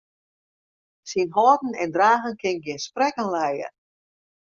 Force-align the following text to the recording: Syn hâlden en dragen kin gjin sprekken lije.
Syn 1.09 1.29
hâlden 1.35 1.73
en 1.83 1.93
dragen 1.97 2.37
kin 2.41 2.57
gjin 2.63 2.81
sprekken 2.87 3.27
lije. 3.35 3.67